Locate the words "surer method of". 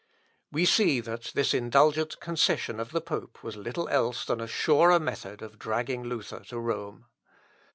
4.47-5.59